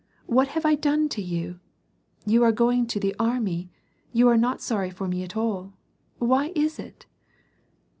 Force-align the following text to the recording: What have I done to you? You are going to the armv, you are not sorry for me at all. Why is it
What 0.25 0.47
have 0.57 0.65
I 0.65 0.73
done 0.73 1.09
to 1.09 1.21
you? 1.21 1.59
You 2.25 2.43
are 2.43 2.51
going 2.51 2.87
to 2.87 2.99
the 2.99 3.13
armv, 3.19 3.69
you 4.11 4.27
are 4.29 4.35
not 4.35 4.59
sorry 4.59 4.89
for 4.89 5.07
me 5.07 5.21
at 5.23 5.37
all. 5.37 5.73
Why 6.17 6.51
is 6.55 6.79
it 6.79 7.05